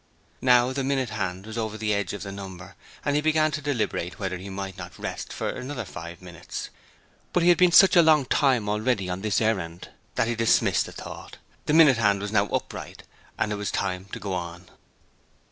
Now, 0.41 0.73
the 0.73 0.83
minute 0.83 1.11
hand 1.11 1.45
was 1.45 1.59
over 1.59 1.77
the 1.77 1.93
edge 1.93 2.13
of 2.13 2.23
the 2.23 2.31
number, 2.31 2.73
and 3.05 3.15
he 3.15 3.21
began 3.21 3.51
to 3.51 3.61
deliberate 3.61 4.17
whether 4.17 4.39
he 4.39 4.49
might 4.49 4.75
not 4.75 4.97
rest 4.97 5.31
for 5.31 5.49
another 5.49 5.85
five 5.85 6.23
minutes? 6.23 6.71
But 7.33 7.43
he 7.43 7.49
had 7.49 7.59
been 7.59 7.71
such 7.71 7.95
a 7.95 8.01
long 8.01 8.25
time 8.25 8.67
already 8.67 9.09
on 9.09 9.21
his 9.21 9.39
errand 9.39 9.89
that 10.15 10.27
he 10.27 10.33
dismissed 10.33 10.87
the 10.87 10.91
thought. 10.91 11.37
The 11.67 11.73
minute 11.75 11.97
hand 11.97 12.19
was 12.19 12.31
now 12.31 12.47
upright 12.47 13.03
and 13.37 13.51
it 13.51 13.57
was 13.57 13.69
time 13.69 14.05
to 14.05 14.19
go 14.19 14.33
on. 14.33 14.69